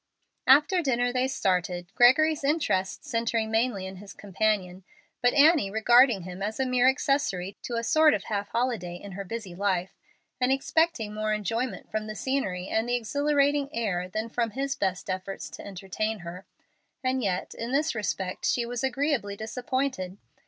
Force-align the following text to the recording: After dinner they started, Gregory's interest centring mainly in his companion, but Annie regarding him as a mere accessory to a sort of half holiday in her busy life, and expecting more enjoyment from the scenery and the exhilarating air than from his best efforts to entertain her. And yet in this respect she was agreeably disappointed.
After 0.47 0.81
dinner 0.81 1.13
they 1.13 1.27
started, 1.27 1.93
Gregory's 1.93 2.43
interest 2.43 3.05
centring 3.05 3.51
mainly 3.51 3.85
in 3.85 3.97
his 3.97 4.15
companion, 4.15 4.83
but 5.21 5.35
Annie 5.35 5.69
regarding 5.69 6.23
him 6.23 6.41
as 6.41 6.59
a 6.59 6.65
mere 6.65 6.89
accessory 6.89 7.55
to 7.61 7.75
a 7.75 7.83
sort 7.83 8.15
of 8.15 8.23
half 8.23 8.49
holiday 8.49 8.95
in 8.95 9.11
her 9.11 9.23
busy 9.23 9.53
life, 9.53 9.93
and 10.39 10.51
expecting 10.51 11.13
more 11.13 11.33
enjoyment 11.35 11.91
from 11.91 12.07
the 12.07 12.15
scenery 12.15 12.67
and 12.67 12.89
the 12.89 12.95
exhilarating 12.95 13.69
air 13.73 14.09
than 14.09 14.27
from 14.27 14.49
his 14.57 14.75
best 14.75 15.07
efforts 15.07 15.51
to 15.51 15.67
entertain 15.67 16.21
her. 16.21 16.47
And 17.03 17.21
yet 17.21 17.53
in 17.53 17.71
this 17.71 17.93
respect 17.93 18.45
she 18.47 18.65
was 18.65 18.83
agreeably 18.83 19.37
disappointed. 19.37 20.17